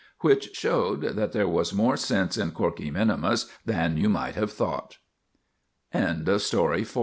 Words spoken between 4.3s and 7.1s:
have thought. The P